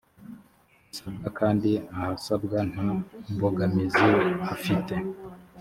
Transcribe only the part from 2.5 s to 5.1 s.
nta mbogamizi hafite